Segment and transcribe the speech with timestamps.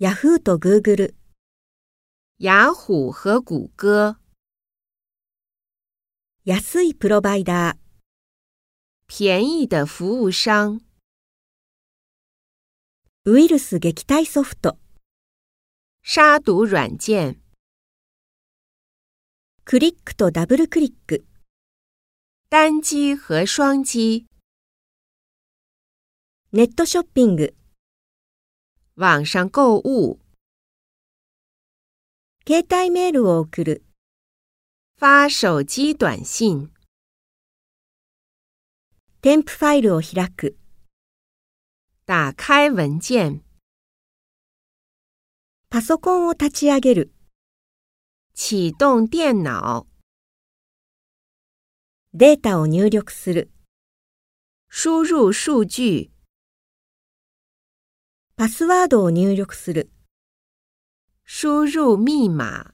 [0.00, 1.14] ヤフーとグーグル、
[2.42, 4.16] 雅虎和谷歌，
[6.44, 7.76] 安いプロバイダー、
[9.06, 10.80] 便宜的服务商，
[13.24, 14.78] ウイルス撃退ソフト、
[16.02, 17.40] 杀毒软件，
[19.64, 21.24] クリックとダブルクリック、
[22.50, 24.26] 单击和双击，
[26.52, 27.54] ネットショッピング、
[28.96, 30.20] 网上购物，
[32.46, 33.84] 携帯メールを送る、
[35.00, 36.70] 发手机短信，
[39.20, 40.56] 添付ファイルを開く、
[42.06, 43.42] 打开文件，
[45.70, 47.12] パソコンを立ち上げる、
[48.32, 49.88] 启动电脑，
[52.12, 53.50] データを入力する、
[54.70, 56.13] 输入数据，
[58.44, 59.90] パスワードを入力する。
[61.24, 62.73] 输入密码。